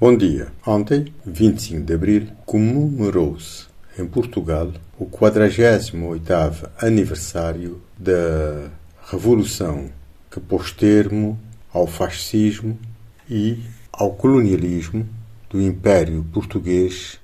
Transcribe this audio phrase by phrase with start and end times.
[0.00, 0.52] Bom dia.
[0.64, 3.66] Ontem, 25 de abril, comemorou-se
[3.98, 8.70] em Portugal o 48º aniversário da
[9.10, 9.90] revolução
[10.30, 11.36] que pôs termo
[11.72, 12.78] ao fascismo
[13.28, 13.60] e
[13.92, 15.04] ao colonialismo
[15.50, 17.18] do Império Português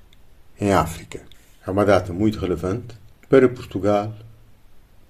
[0.61, 1.21] em África.
[1.65, 2.97] É uma data muito relevante
[3.29, 4.13] para Portugal,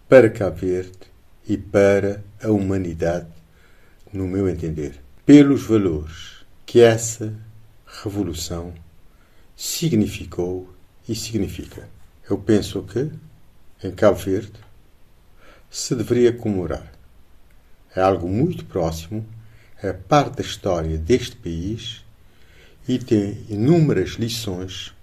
[0.06, 0.98] para Cabo Verde
[1.48, 3.32] e para a humanidade,
[4.12, 7.32] no meu entender, pelos valores que essa
[8.02, 8.74] revolução
[9.56, 10.68] significou
[11.08, 11.88] e significa.
[12.28, 13.10] Eu penso que,
[13.82, 14.52] em Cabo Verde,
[15.70, 16.92] se deveria comemorar.
[17.94, 19.24] É algo muito próximo,
[19.82, 22.04] é parte da história deste país
[22.88, 24.94] e tem inúmeras lições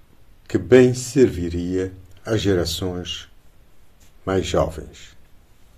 [0.47, 1.93] que bem serviria
[2.25, 3.29] às gerações
[4.25, 5.15] mais jovens.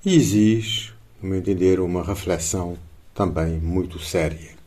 [0.06, 2.78] E exige, no meu entender, uma reflexão
[3.14, 4.63] também muito séria.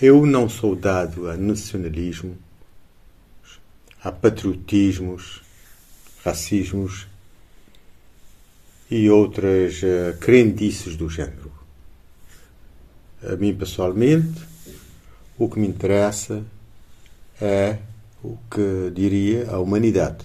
[0.00, 2.38] Eu não sou dado a nacionalismo,
[4.00, 5.42] a patriotismos,
[6.24, 7.08] racismos
[8.88, 11.50] e outras uh, crendices do género.
[13.24, 14.40] A mim, pessoalmente,
[15.36, 16.44] o que me interessa
[17.40, 17.78] é
[18.22, 20.24] o que diria a humanidade.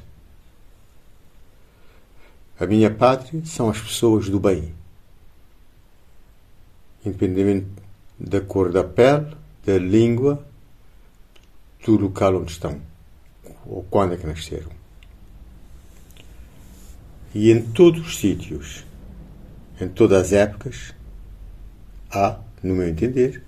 [2.60, 4.72] A minha pátria são as pessoas do bem,
[7.04, 7.70] independentemente
[8.20, 10.45] da cor da pele, da língua
[11.86, 12.81] do local onde estão,
[13.66, 14.72] ou quando é que nasceram.
[17.33, 18.86] E em todos os sítios,
[19.80, 20.94] em todas as épocas,
[22.11, 23.44] há, no meu entender,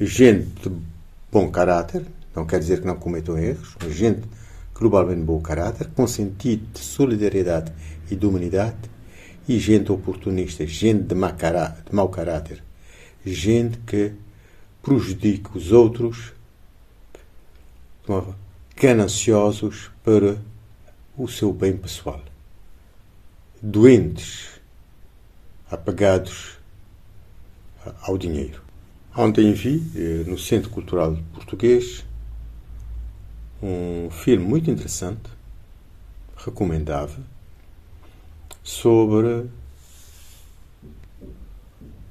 [0.00, 0.76] gente de
[1.30, 4.22] bom caráter, não quer dizer que não cometam erros, mas gente
[4.74, 7.72] globalmente de bom caráter, com sentido de solidariedade
[8.10, 8.78] e de humanidade,
[9.48, 12.62] e gente oportunista, gente de caráter, de mau caráter
[13.24, 14.12] gente que
[14.82, 16.32] prejudica os outros,
[18.76, 20.38] gananciosos para
[21.16, 22.22] o seu bem pessoal.
[23.62, 24.60] Doentes,
[25.70, 26.58] apagados
[28.02, 28.62] ao dinheiro.
[29.16, 32.04] Ontem vi, eh, no Centro Cultural Português,
[33.62, 35.28] um filme muito interessante,
[36.36, 37.22] recomendável,
[38.62, 39.46] sobre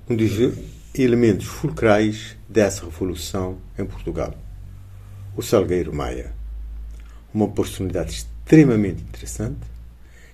[0.09, 0.15] um
[0.93, 4.33] elementos fulcrais dessa revolução em Portugal.
[5.35, 6.33] O Salgueiro Maia.
[7.33, 9.59] Uma personalidade extremamente interessante,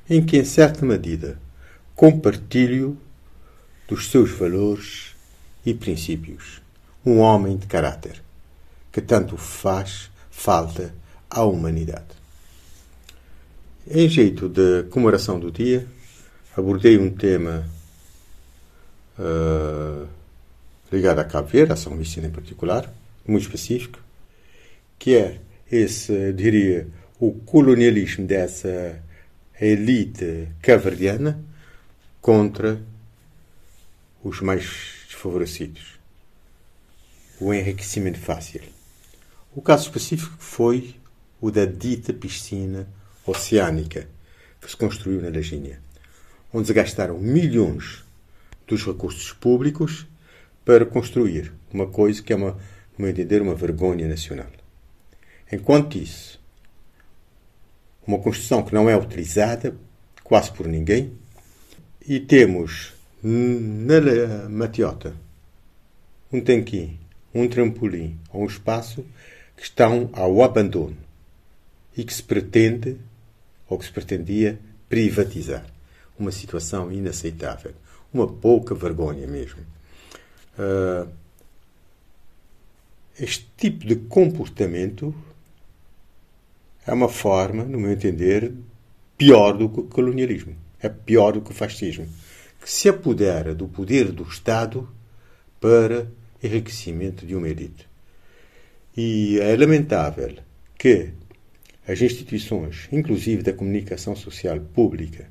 [0.09, 1.39] em que, em certa medida,
[1.95, 2.97] compartilho
[3.87, 5.15] dos seus valores
[5.65, 6.61] e princípios.
[7.05, 8.21] Um homem de caráter,
[8.91, 10.95] que tanto faz falta
[11.29, 12.15] à humanidade.
[13.87, 15.85] Em jeito de comemoração do dia,
[16.57, 17.69] abordei um tema
[19.19, 20.07] uh,
[20.91, 22.91] ligado a Cabo Verde, a São Vicente em particular,
[23.27, 23.99] muito específico,
[24.99, 25.39] que é
[25.71, 26.87] esse, diria,
[27.19, 29.01] o colonialismo dessa
[29.59, 31.43] elite caverdiana
[32.21, 32.81] contra
[34.23, 35.99] os mais desfavorecidos.
[37.39, 38.61] O enriquecimento fácil.
[39.55, 40.95] O caso específico foi
[41.41, 42.87] o da dita piscina
[43.25, 44.07] oceânica
[44.61, 45.79] que se construiu na Lagínia,
[46.53, 48.03] onde se gastaram milhões
[48.67, 50.07] dos recursos públicos
[50.65, 52.59] para construir uma coisa que é, uma, no
[52.97, 54.47] meu entender, uma vergonha nacional.
[55.51, 56.41] Enquanto isso,
[58.05, 59.75] uma construção que não é utilizada
[60.23, 61.13] quase por ninguém,
[62.07, 62.93] e temos
[63.23, 65.15] na Matiota
[66.31, 66.99] um tanquinho,
[67.33, 69.05] um trampolim ou um espaço
[69.55, 70.97] que estão ao abandono
[71.97, 72.97] e que se pretende,
[73.67, 74.59] ou que se pretendia,
[74.89, 75.65] privatizar.
[76.17, 77.73] Uma situação inaceitável.
[78.13, 79.59] Uma pouca vergonha mesmo.
[80.57, 81.09] Uh,
[83.19, 85.13] este tipo de comportamento
[86.85, 88.53] é uma forma, no meu entender,
[89.17, 90.55] pior do que o colonialismo.
[90.81, 92.07] É pior do que o fascismo.
[92.61, 94.89] Que se apodera do poder do Estado
[95.59, 96.07] para
[96.43, 97.87] enriquecimento de uma elite.
[98.95, 100.37] E é lamentável
[100.77, 101.11] que
[101.87, 105.29] as instituições, inclusive da comunicação social pública,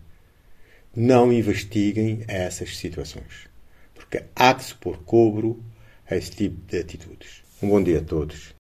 [0.94, 3.53] não investiguem essas situações
[4.14, 5.60] porque há que se pôr cobro
[6.08, 7.42] a esse tipo de atitudes.
[7.60, 8.52] Um bom dia a todos.